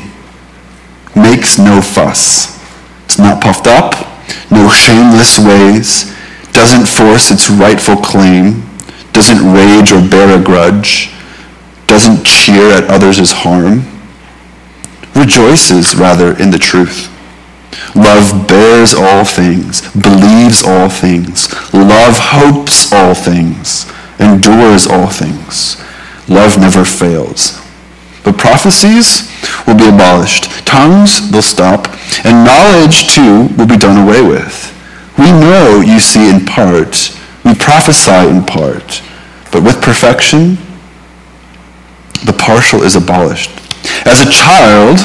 [1.16, 2.60] makes no fuss.
[3.06, 3.94] It's not puffed up,
[4.52, 6.14] no shameless ways,
[6.52, 8.64] doesn't force its rightful claim,
[9.12, 11.12] doesn't rage or bear a grudge,
[11.88, 13.84] doesn't cheer at others' harm,
[15.16, 17.10] rejoices rather in the truth.
[17.96, 21.52] Love bears all things, believes all things.
[21.74, 25.78] Love hopes all things, endures all things.
[26.28, 27.62] Love never fails.
[28.24, 29.30] But prophecies
[29.68, 30.50] will be abolished.
[30.66, 31.88] Tongues will stop.
[32.24, 34.72] And knowledge, too, will be done away with.
[35.18, 37.18] We know, you see, in part.
[37.44, 39.02] We prophesy in part.
[39.52, 40.58] But with perfection,
[42.26, 43.52] the partial is abolished.
[44.06, 45.00] As a child,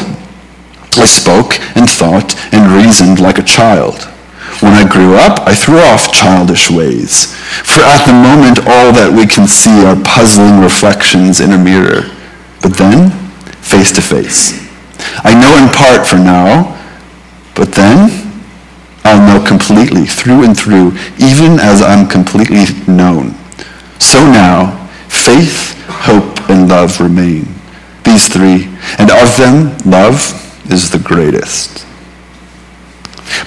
[0.96, 4.04] I spoke and thought and reasoned like a child.
[4.60, 7.34] When I grew up, I threw off childish ways.
[7.62, 12.10] For at the moment, all that we can see are puzzling reflections in a mirror.
[12.62, 13.10] But then,
[13.62, 14.68] face to face.
[15.24, 16.74] I know in part for now,
[17.54, 18.10] but then
[19.04, 23.34] I'll know completely, through and through, even as I'm completely known.
[23.98, 27.48] So now, faith, hope, and love remain.
[28.04, 28.68] These three,
[28.98, 30.34] and of them, love
[30.70, 31.86] is the greatest.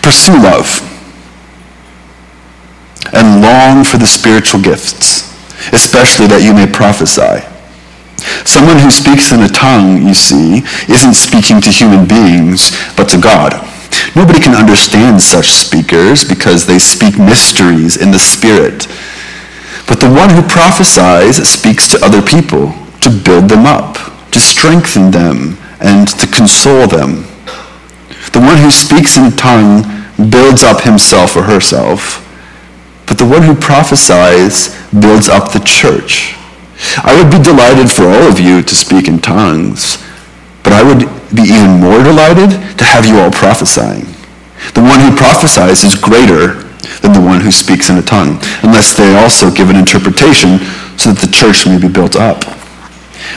[0.01, 0.87] Pursue love
[3.13, 5.31] and long for the spiritual gifts,
[5.73, 7.45] especially that you may prophesy.
[8.45, 13.17] Someone who speaks in a tongue, you see, isn't speaking to human beings, but to
[13.19, 13.53] God.
[14.15, 18.87] Nobody can understand such speakers because they speak mysteries in the Spirit.
[19.87, 23.97] But the one who prophesies speaks to other people to build them up,
[24.31, 27.25] to strengthen them, and to console them.
[28.31, 29.83] The one who speaks in a tongue
[30.29, 32.27] builds up himself or herself.
[33.07, 36.35] But the one who prophesies builds up the church.
[37.03, 40.01] I would be delighted for all of you to speak in tongues,
[40.63, 44.05] but I would be even more delighted to have you all prophesying.
[44.73, 46.63] The one who prophesies is greater
[47.01, 50.59] than the one who speaks in a tongue, unless they also give an interpretation
[50.97, 52.45] so that the church may be built up.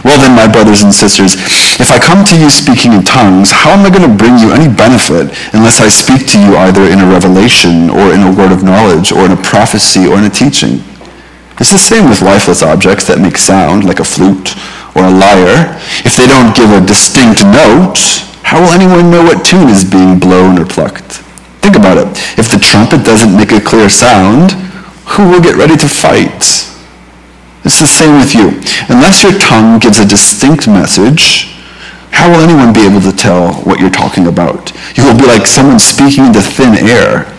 [0.02, 1.34] Well then, my brothers and sisters,
[1.80, 4.52] if I come to you speaking in tongues, how am I going to bring you
[4.52, 8.52] any benefit unless I speak to you either in a revelation or in a word
[8.52, 10.82] of knowledge or in a prophecy or in a teaching?
[11.58, 14.58] It's the same with lifeless objects that make sound, like a flute
[14.94, 15.78] or a lyre.
[16.02, 17.98] If they don't give a distinct note,
[18.42, 21.22] how will anyone know what tune is being blown or plucked?
[21.62, 22.08] Think about it.
[22.38, 24.52] If the trumpet doesn't make a clear sound,
[25.14, 26.68] who will get ready to fight?
[27.64, 28.60] It's the same with you.
[28.92, 31.54] Unless your tongue gives a distinct message,
[32.10, 34.72] how will anyone be able to tell what you're talking about?
[34.96, 37.33] You will be like someone speaking into thin air.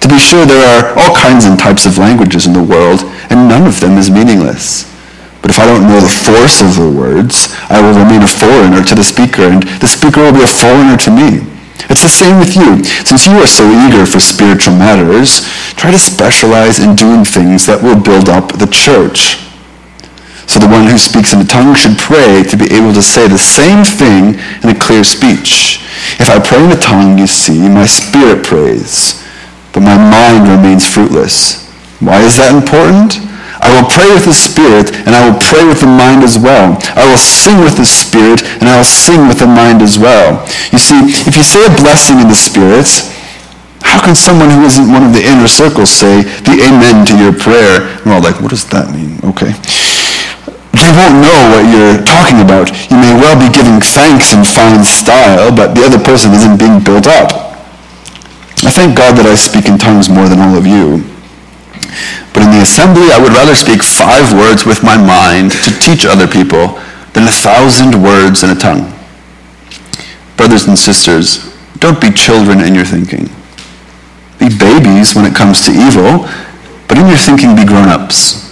[0.00, 3.48] To be sure, there are all kinds and types of languages in the world, and
[3.48, 4.84] none of them is meaningless.
[5.42, 8.82] But if I don't know the force of the words, I will remain a foreigner
[8.82, 11.46] to the speaker, and the speaker will be a foreigner to me.
[11.88, 12.82] It's the same with you.
[12.82, 17.82] Since you are so eager for spiritual matters, try to specialize in doing things that
[17.82, 19.38] will build up the church.
[20.46, 23.28] So the one who speaks in a tongue should pray to be able to say
[23.28, 25.82] the same thing in a clear speech.
[26.18, 29.25] If I pray in a tongue, you see, my spirit prays
[29.76, 31.68] but my mind remains fruitless.
[32.00, 33.20] Why is that important?
[33.60, 36.80] I will pray with the Spirit, and I will pray with the mind as well.
[36.96, 40.40] I will sing with the Spirit, and I will sing with the mind as well.
[40.72, 40.96] You see,
[41.28, 42.88] if you say a blessing in the Spirit,
[43.84, 47.36] how can someone who isn't one of the inner circles say the amen to your
[47.36, 47.84] prayer?
[48.08, 49.20] we're all like, what does that mean?
[49.28, 49.52] Okay.
[50.72, 52.72] They won't know what you're talking about.
[52.88, 56.80] You may well be giving thanks in fine style, but the other person isn't being
[56.80, 57.45] built up.
[58.66, 61.06] I thank God that I speak in tongues more than all of you.
[62.34, 66.02] But in the assembly, I would rather speak five words with my mind to teach
[66.02, 66.74] other people
[67.14, 68.90] than a thousand words in a tongue.
[70.36, 73.30] Brothers and sisters, don't be children in your thinking.
[74.42, 76.26] Be babies when it comes to evil,
[76.90, 78.50] but in your thinking be grown-ups.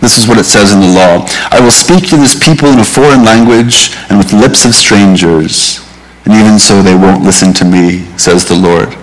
[0.00, 1.28] This is what it says in the law.
[1.52, 5.84] I will speak to this people in a foreign language and with lips of strangers,
[6.24, 8.96] and even so they won't listen to me, says the Lord.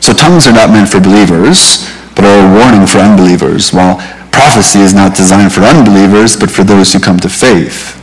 [0.00, 3.98] So tongues are not meant for believers, but are a warning for unbelievers, while
[4.30, 7.98] prophecy is not designed for unbelievers, but for those who come to faith.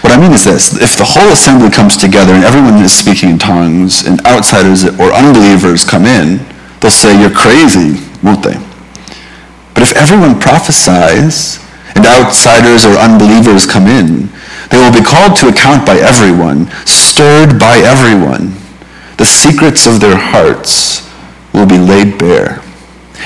[0.00, 3.30] What I mean is this, if the whole assembly comes together and everyone is speaking
[3.30, 6.38] in tongues and outsiders or unbelievers come in,
[6.80, 8.54] they'll say, you're crazy, won't they?
[9.74, 11.58] But if everyone prophesies
[11.94, 14.30] and outsiders or unbelievers come in,
[14.70, 18.54] they will be called to account by everyone, stirred by everyone.
[19.26, 21.02] The secrets of their hearts
[21.52, 22.62] will be laid bare.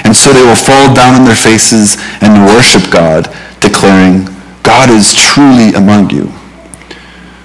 [0.09, 3.29] And so they will fall down on their faces and worship God,
[3.61, 4.25] declaring,
[4.63, 6.33] God is truly among you.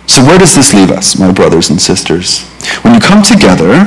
[0.08, 2.48] So where does this leave us, my brothers and sisters?
[2.80, 3.84] When you come together,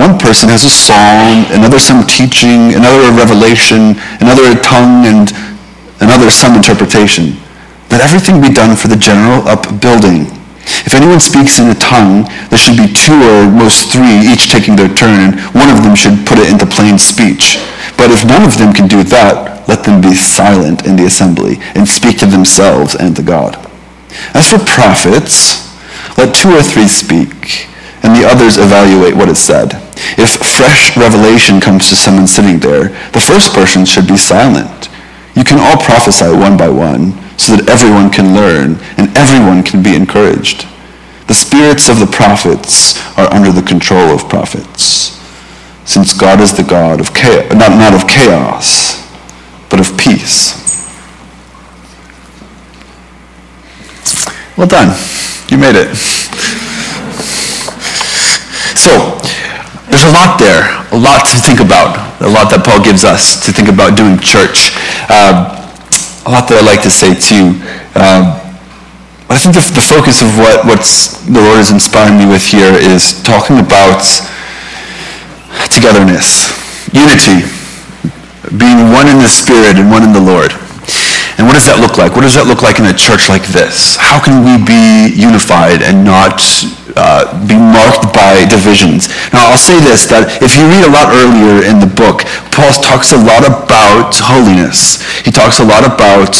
[0.00, 5.36] one person has a psalm, another some teaching, another a revelation, another a tongue, and
[6.00, 7.36] another some interpretation.
[7.90, 10.32] Let everything be done for the general upbuilding.
[10.86, 14.76] If anyone speaks in a tongue, there should be two or most three, each taking
[14.76, 17.58] their turn, and one of them should put it into plain speech.
[17.96, 21.58] But if none of them can do that, let them be silent in the assembly
[21.74, 23.56] and speak to themselves and to God.
[24.34, 25.70] As for prophets,
[26.18, 27.68] let two or three speak,
[28.02, 29.74] and the others evaluate what is said.
[30.18, 34.88] If fresh revelation comes to someone sitting there, the first person should be silent.
[35.34, 39.82] You can all prophesy one by one, so that everyone can learn and everyone can
[39.82, 40.68] be encouraged.
[41.26, 45.18] The spirits of the prophets are under the control of prophets,
[45.84, 49.00] since God is the God of chaos, not, not of chaos,
[49.70, 50.60] but of peace.
[54.56, 54.92] Well done.
[55.48, 55.96] You made it.
[58.76, 59.16] So,
[59.88, 63.52] there's a lot there, a lot to think about, a lot Paul gives us to
[63.52, 64.72] think about doing church.
[65.12, 65.44] Uh,
[66.24, 67.52] a lot that I like to say too.
[67.92, 68.32] Um,
[69.28, 72.72] I think the, the, focus of what what's the Lord is inspiring me with here
[72.72, 74.08] is talking about
[75.68, 76.56] togetherness,
[76.96, 77.44] unity,
[78.56, 80.56] being one in the Spirit and one in the Lord.
[81.36, 82.16] And what does that look like?
[82.16, 84.00] What does that look like in a church like this?
[84.00, 86.40] How can we be unified and not
[86.96, 89.08] uh, be marked by divisions?
[89.32, 92.72] Now, I'll say this, that if you read a lot earlier in the book, Paul
[92.82, 95.00] talks a lot about holiness.
[95.24, 96.36] He talks a lot about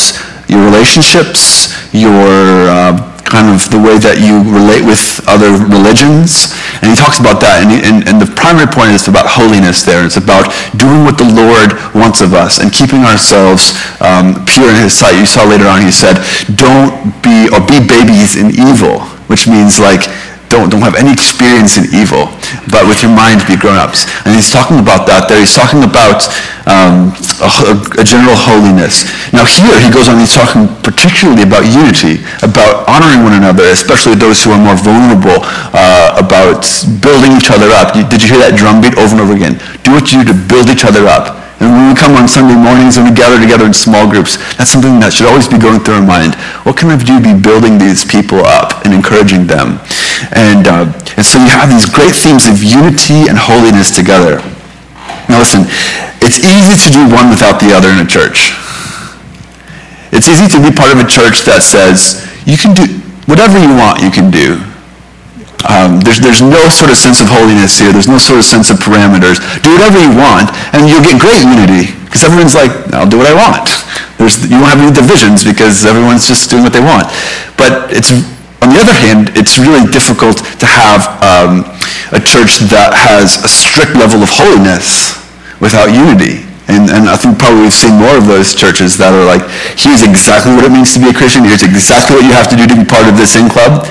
[0.49, 6.53] your relationships, your uh, kind of the way that you relate with other religions.
[6.85, 7.65] And he talks about that.
[7.65, 10.05] And, and, and, the primary point is about holiness there.
[10.05, 13.73] It's about doing what the Lord wants of us and keeping ourselves
[14.05, 15.17] um, pure in his sight.
[15.17, 16.21] You saw later on he said,
[16.61, 16.93] don't
[17.25, 19.01] be, or be babies in evil,
[19.33, 20.05] which means like
[20.53, 22.29] don't, don't have any experience in evil,
[22.69, 24.05] but with your mind be grown-ups.
[24.29, 25.41] And he's talking about that there.
[25.41, 26.29] He's talking about
[26.69, 29.09] um, a, a, general holiness.
[29.33, 34.15] Now here he goes on, he's talking particularly about unity, about honoring one another, especially
[34.15, 35.41] those who are more vulnerable,
[35.73, 36.69] uh, about
[37.01, 37.97] building each other up.
[37.97, 39.57] Did you hear that drum beat over and over again?
[39.83, 41.43] Do what you do to build each other up.
[41.63, 44.75] And when we come on Sunday mornings and we gather together in small groups, that's
[44.75, 46.35] something that should always be going through our mind.
[46.67, 49.79] What can I do to be building these people up and encouraging them?
[50.31, 50.87] And, uh,
[51.19, 54.39] and so you have these great themes of unity and holiness together.
[55.27, 55.67] Now listen,
[56.23, 58.55] it's easy to do one without the other in a church.
[60.15, 62.87] It's easy to be part of a church that says, you can do
[63.25, 64.61] whatever you want, you can do.
[65.71, 67.95] Um, there's, there's no sort of sense of holiness here.
[67.95, 69.39] There's no sort of sense of parameters.
[69.63, 73.31] Do whatever you want, and you'll get great unity because everyone's like, I'll do what
[73.31, 73.71] I want.
[74.19, 77.09] There's, you won't have any divisions because everyone's just doing what they want.
[77.57, 78.11] But it's,
[78.63, 81.67] on the other hand, it's really difficult to have um,
[82.15, 85.19] a church that has a strict level of holiness
[85.59, 86.47] without unity.
[86.71, 89.43] And, and, I think probably we've seen more of those churches that are like,
[89.75, 91.43] here's exactly what it means to be a Christian.
[91.43, 93.85] Here's exactly what you have to do to be part of this in club.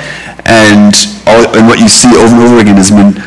[0.47, 0.95] And,
[1.27, 3.19] all, and what you see over and over again is been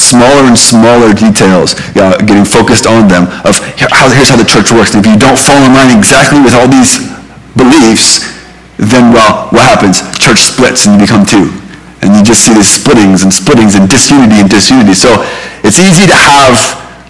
[0.00, 3.60] smaller and smaller details, uh, getting focused on them of
[3.92, 4.96] how, here's how the church works.
[4.96, 7.04] And if you don't fall in line exactly with all these
[7.52, 8.24] beliefs,
[8.88, 10.00] then, well, what happens?
[10.16, 11.52] Church splits and you become two.
[12.00, 14.96] And you just see these splittings and splittings and disunity and disunity.
[14.96, 15.20] So
[15.60, 16.56] it's easy to have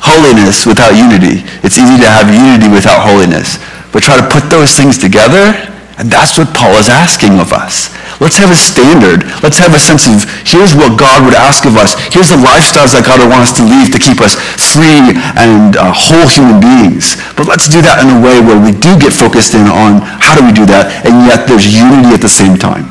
[0.03, 1.47] holiness without unity.
[1.63, 3.63] It's easy to have unity without holiness.
[3.95, 5.55] But try to put those things together,
[6.01, 7.93] and that's what Paul is asking of us.
[8.25, 9.29] Let's have a standard.
[9.45, 11.93] Let's have a sense of here's what God would ask of us.
[12.09, 15.77] Here's the lifestyles that God would want us to lead to keep us free and
[15.77, 17.21] uh, whole human beings.
[17.37, 20.33] But let's do that in a way where we do get focused in on how
[20.33, 22.89] do we do that, and yet there's unity at the same time.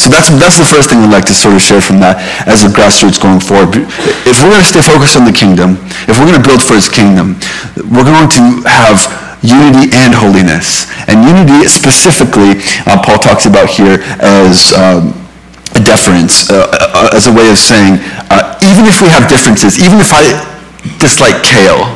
[0.00, 2.64] So that's, that's the first thing I'd like to sort of share from that as
[2.64, 3.84] a grassroots going forward.
[4.24, 5.76] If we're going to stay focused on the kingdom,
[6.08, 7.36] if we're going to build for his kingdom,
[7.92, 9.04] we're going to have
[9.44, 10.88] unity and holiness.
[11.04, 15.12] And unity specifically, uh, Paul talks about here as um,
[15.76, 18.00] a deference, uh, uh, as a way of saying,
[18.32, 20.32] uh, even if we have differences, even if I
[20.96, 21.92] dislike kale,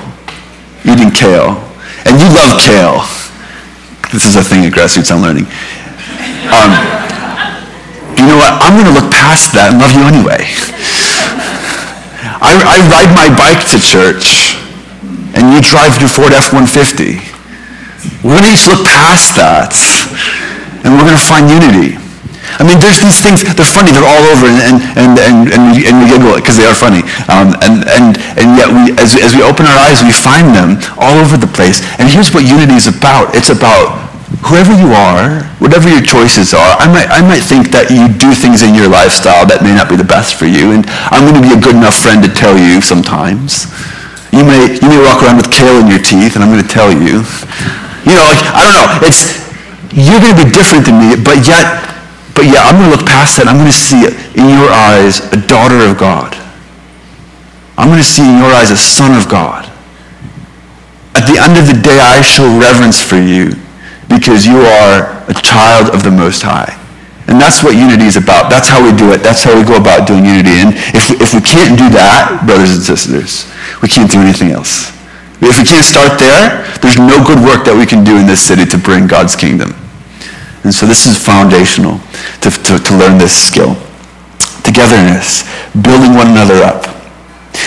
[0.85, 1.57] eating kale,
[2.05, 3.09] and you love kale,
[4.13, 5.49] this is a thing at grassroots I'm learning.
[6.53, 6.73] Um,
[8.17, 8.61] you know what?
[8.61, 10.45] I'm going to look past that and love you anyway.
[12.41, 14.57] I, I ride my bike to church,
[15.37, 17.38] and you drive your Ford F-150.
[18.25, 19.73] We're going to each look past that,
[20.83, 21.97] and we're going to find unity.
[22.59, 25.85] I mean, there's these things, they're funny, they're all over, and, and, and, and, we,
[25.85, 27.05] and we giggle because they are funny.
[27.29, 30.81] Um, and, and, and yet, we, as, as we open our eyes, we find them
[30.97, 31.85] all over the place.
[32.01, 33.37] And here's what unity is about.
[33.37, 34.09] It's about
[34.49, 38.33] whoever you are, whatever your choices are, I might, I might think that you do
[38.33, 41.39] things in your lifestyle that may not be the best for you, and I'm going
[41.39, 43.69] to be a good enough friend to tell you sometimes.
[44.33, 46.71] You may, you may walk around with kale in your teeth, and I'm going to
[46.71, 47.23] tell you.
[48.09, 49.45] You know, like, I don't know, it's,
[49.93, 51.85] you're going to be different than me, but yet,
[52.33, 55.21] but yet I'm going to look past that, I'm going to see in your eyes
[55.29, 56.33] a daughter of God.
[57.77, 59.69] I'm going to see in your eyes a son of God.
[61.15, 63.53] At the end of the day, I show reverence for you
[64.09, 66.75] because you are a child of the Most High.
[67.29, 68.49] And that's what unity is about.
[68.49, 69.21] That's how we do it.
[69.21, 70.65] That's how we go about doing unity.
[70.65, 73.45] And if, if we can't do that, brothers and sisters,
[73.83, 74.98] we can't do anything else.
[75.41, 78.43] If we can't start there, there's no good work that we can do in this
[78.43, 79.75] city to bring God's kingdom.
[80.67, 82.03] And so this is foundational
[82.43, 83.79] to, to, to learn this skill.
[84.67, 85.47] Togetherness,
[85.79, 86.91] building one another up.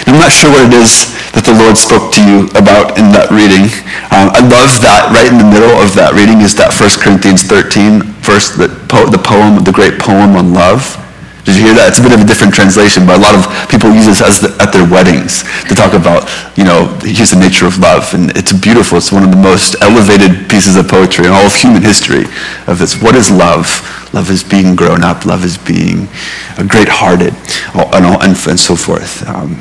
[0.05, 3.31] I'm not sure what it is that the Lord spoke to you about in that
[3.31, 3.71] reading.
[4.11, 7.47] Um, I love that right in the middle of that reading is that 1 Corinthians
[7.47, 10.99] 13 verse, the, po- the poem, the great poem on love.
[11.43, 11.89] Did you hear that?
[11.89, 14.37] It's a bit of a different translation, but a lot of people use this as
[14.37, 18.13] the, at their weddings to talk about, you know, here's the nature of love.
[18.13, 19.01] And it's beautiful.
[19.01, 22.29] It's one of the most elevated pieces of poetry in all of human history
[22.69, 23.01] of this.
[23.01, 23.65] What is love?
[24.13, 25.25] Love is being grown up.
[25.25, 26.05] Love is being
[26.69, 27.33] great-hearted
[27.73, 29.25] and, and, and so forth.
[29.25, 29.57] Um,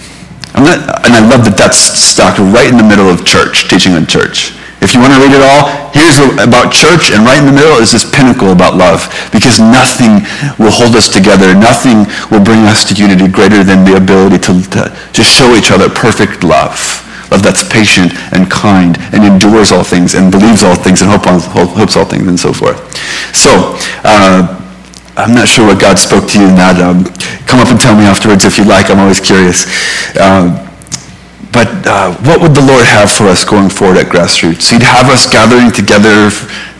[0.52, 4.04] not, and I love that that's stuck right in the middle of church, teaching on
[4.04, 4.52] church.
[4.84, 5.79] If you want to read it all,
[6.18, 10.24] about church, and right in the middle is this pinnacle about love, because nothing
[10.58, 11.54] will hold us together.
[11.54, 15.70] Nothing will bring us to unity greater than the ability to, to, to show each
[15.70, 17.06] other perfect love.
[17.30, 21.28] Love that's patient and kind and endures all things and believes all things and hope
[21.28, 22.80] on, hopes all things and so forth.
[23.30, 24.56] So, uh,
[25.16, 26.80] I'm not sure what God spoke to you in that.
[26.80, 27.04] Um,
[27.44, 28.90] come up and tell me afterwards if you like.
[28.90, 29.66] I'm always curious.
[30.16, 30.69] Uh,
[31.52, 34.70] but uh, what would the Lord have for us going forward at Grassroots?
[34.70, 36.30] He'd have us gathering together,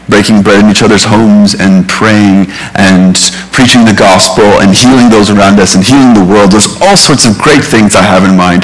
[0.06, 3.18] breaking bread in each other's homes and praying and
[3.50, 6.54] preaching the gospel and healing those around us and healing the world.
[6.54, 8.62] There's all sorts of great things I have in mind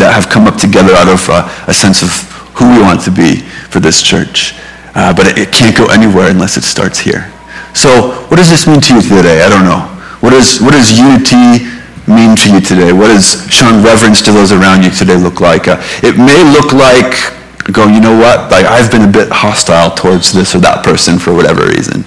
[0.00, 2.12] that have come up together out of uh, a sense of
[2.56, 4.56] who we want to be for this church.
[4.96, 7.28] Uh, but it, it can't go anywhere unless it starts here.
[7.76, 9.44] So what does this mean to you today?
[9.44, 9.92] I don't know.
[10.20, 11.77] What, is, what does unity
[12.08, 12.92] mean to you today?
[12.92, 15.68] What does showing reverence to those around you today look like?
[15.68, 17.14] Uh, it may look like
[17.72, 21.18] going, you know what, like I've been a bit hostile towards this or that person
[21.18, 22.04] for whatever reason.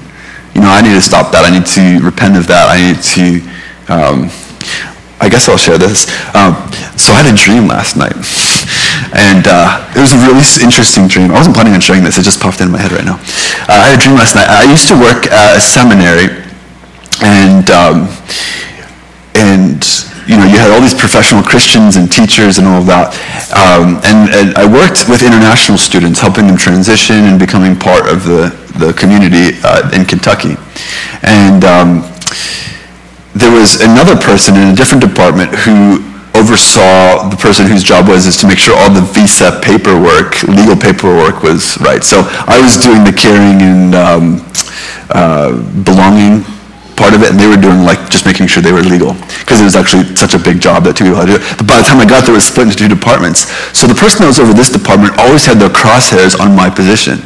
[0.55, 1.45] You know, I need to stop that.
[1.45, 2.67] I need to repent of that.
[2.67, 3.25] I need to,
[3.87, 4.17] um,
[5.21, 6.09] I guess I'll share this.
[6.35, 6.57] Um,
[6.97, 8.17] so I had a dream last night.
[9.11, 11.31] And uh, it was a really interesting dream.
[11.31, 12.17] I wasn't planning on sharing this.
[12.17, 13.19] It just popped into my head right now.
[13.67, 14.47] Uh, I had a dream last night.
[14.47, 16.31] I used to work at a seminary,
[17.19, 18.07] and um,
[19.81, 23.13] and you know you had all these professional Christians and teachers and all of that.
[23.53, 28.23] Um, and, and, I worked with international students, helping them transition and becoming part of
[28.23, 30.55] the the community uh, in Kentucky.
[31.23, 31.89] And um,
[33.33, 35.99] there was another person in a different department who
[36.33, 40.77] oversaw the person whose job was is to make sure all the visa paperwork, legal
[40.77, 42.03] paperwork was right.
[42.03, 44.25] So I was doing the caring and um,
[45.11, 46.45] uh, belonging
[46.95, 49.61] part of it, and they were doing like just making sure they were legal because
[49.61, 51.43] it was actually such a big job that two people had to do.
[51.57, 53.49] But by the time I got there, it was split into two departments.
[53.77, 57.21] So the person that was over this department always had their crosshairs on my position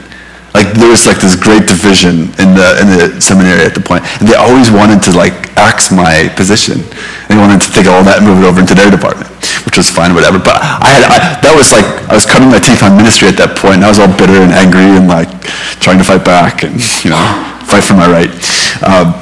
[0.55, 4.07] like there was like this great division in the in the seminary at the point,
[4.23, 6.79] and they always wanted to like axe my position.
[7.27, 9.27] They wanted to take all that and move it over into their department,
[9.67, 10.39] which was fine, whatever.
[10.39, 13.35] But I had I, that was like I was cutting my teeth on ministry at
[13.35, 13.83] that point.
[13.83, 15.27] And I was all bitter and angry and like
[15.83, 17.19] trying to fight back, and you know
[17.65, 18.29] fight for my right.
[18.83, 19.13] Um,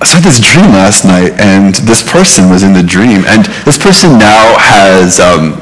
[0.00, 3.78] I had this dream last night, and this person was in the dream, and this
[3.78, 5.60] person now has um,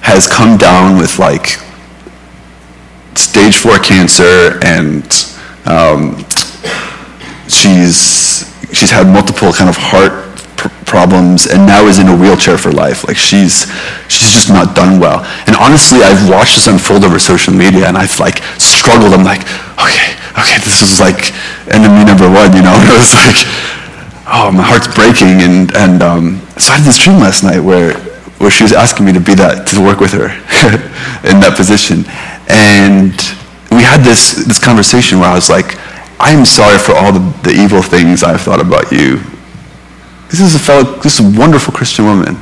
[0.00, 1.58] has come down with like
[3.14, 5.04] stage four cancer, and
[5.66, 6.24] um,
[7.48, 10.23] she's she's had multiple kind of heart
[10.56, 13.06] pr- problems, and now is in a wheelchair for life.
[13.06, 13.66] Like she's
[14.08, 15.24] she's just not done well.
[15.46, 19.14] And honestly, I've watched this unfold over social media, and I've like struggled.
[19.14, 19.42] I'm like,
[19.78, 21.32] okay, okay, this is like
[21.70, 22.74] enemy number one, you know?
[22.78, 23.38] And it was like,
[24.26, 25.42] oh, my heart's breaking.
[25.42, 27.94] And, and um, so I had this dream last night where,
[28.38, 30.28] where she was asking me to be that, to work with her
[31.28, 32.04] in that position.
[32.50, 33.14] And
[33.70, 35.78] we had this, this conversation where I was like,
[36.20, 39.18] I'm sorry for all the, the evil things I've thought about you.
[40.30, 42.36] This is a fellow, this is a wonderful Christian woman.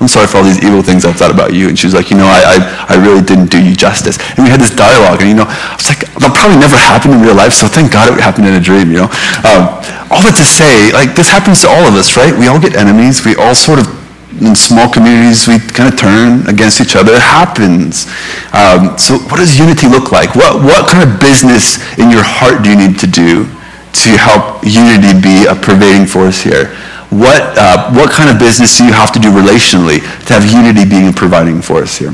[0.00, 1.66] I'm sorry for all these evil things I've thought about you.
[1.66, 4.14] And she was like, you know, I, I, I really didn't do you justice.
[4.38, 7.18] And we had this dialogue, and you know, I was like, that'll probably never happened
[7.18, 9.10] in real life, so thank God it happened in a dream, you know.
[9.42, 12.30] Um, all that to say, like, this happens to all of us, right?
[12.30, 13.26] We all get enemies.
[13.26, 13.90] We all sort of,
[14.38, 17.18] in small communities, we kind of turn against each other.
[17.18, 18.06] It happens.
[18.54, 20.38] Um, so what does unity look like?
[20.38, 24.62] What, what kind of business in your heart do you need to do to help
[24.62, 26.70] unity be a pervading force here?
[27.10, 30.88] What, uh, what kind of business do you have to do relationally to have unity
[30.88, 32.12] being providing for us here?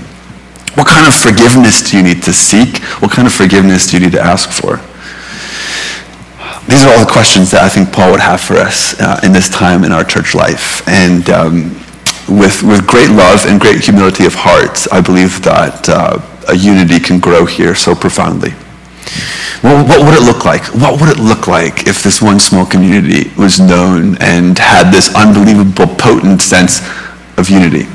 [0.78, 2.78] What kind of forgiveness do you need to seek?
[3.02, 4.78] What kind of forgiveness do you need to ask for?
[6.66, 9.32] These are all the questions that I think Paul would have for us uh, in
[9.32, 10.86] this time in our church life.
[10.88, 11.70] And um,
[12.28, 16.18] with, with great love and great humility of heart, I believe that uh,
[16.48, 18.54] a unity can grow here so profoundly.
[19.62, 20.62] Well, what would it look like?
[20.74, 25.14] What would it look like if this one small community was known and had this
[25.14, 26.80] unbelievable, potent sense
[27.38, 27.88] of unity?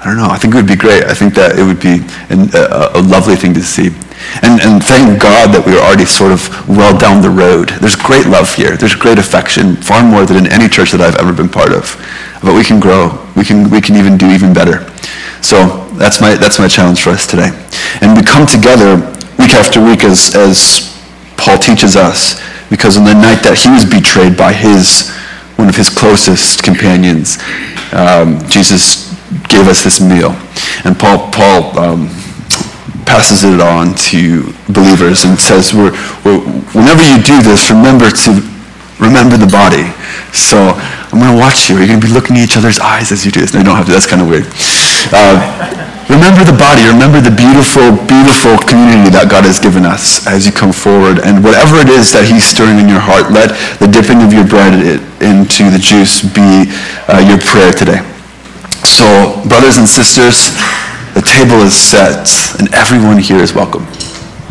[0.00, 0.28] I don't know.
[0.30, 1.04] I think it would be great.
[1.04, 2.00] I think that it would be
[2.30, 3.90] an, a, a, lovely thing to see.
[4.46, 7.70] And, and thank God that we are already sort of well down the road.
[7.82, 8.76] There's great love here.
[8.76, 11.98] There's great affection, far more than in any church that I've ever been part of.
[12.42, 13.26] But we can grow.
[13.34, 14.86] We can, we can even do even better.
[15.42, 17.50] So that's my, that's my challenge for us today.
[18.00, 18.96] And we come together
[19.38, 20.96] week after week as, as
[21.36, 25.10] Paul teaches us, because on the night that he was betrayed by his,
[25.56, 27.38] one of his closest companions,
[27.92, 29.14] um, Jesus
[29.48, 30.36] gave us this meal.
[30.84, 32.08] And Paul, Paul um,
[33.06, 35.92] passes it on to believers and says, we're,
[36.24, 36.44] we're,
[36.76, 38.42] whenever you do this, remember to
[38.98, 39.90] remember the body.
[40.34, 40.74] So
[41.10, 41.78] I'm going to watch you.
[41.78, 43.52] You're going to be looking at each other's eyes as you do this.
[43.52, 43.92] No, you don't have to.
[43.92, 44.46] That's kind of weird.
[45.12, 46.88] Uh, Remember the body.
[46.88, 51.20] Remember the beautiful, beautiful community that God has given us as you come forward.
[51.20, 54.48] And whatever it is that he's stirring in your heart, let the dipping of your
[54.48, 54.72] bread
[55.20, 56.72] into the juice be
[57.12, 58.00] uh, your prayer today.
[58.88, 59.04] So,
[59.44, 60.56] brothers and sisters,
[61.12, 62.24] the table is set,
[62.56, 63.84] and everyone here is welcome.